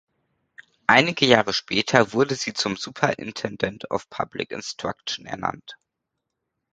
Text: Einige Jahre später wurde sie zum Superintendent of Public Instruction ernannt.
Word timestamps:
Einige 0.87 1.27
Jahre 1.27 1.53
später 1.53 2.11
wurde 2.11 2.33
sie 2.33 2.53
zum 2.53 2.75
Superintendent 2.75 3.91
of 3.91 4.09
Public 4.09 4.49
Instruction 4.49 5.27
ernannt. 5.27 5.75